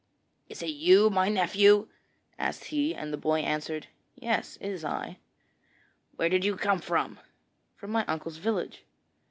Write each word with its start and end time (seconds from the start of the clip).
'Is 0.49 0.63
it 0.63 0.71
you, 0.71 1.11
my 1.11 1.29
nephew?' 1.29 1.87
asked 2.39 2.63
he, 2.73 2.95
and 2.95 3.13
the 3.13 3.17
boy 3.17 3.41
answered: 3.41 3.85
'Yes; 4.15 4.55
it 4.59 4.69
is 4.69 4.83
I.' 4.83 5.19
'Where 6.15 6.27
did 6.27 6.43
you 6.43 6.57
come 6.57 6.79
from?' 6.79 7.19
'From 7.75 7.91
my 7.91 8.03
uncle's 8.07 8.37
village.' 8.37 8.83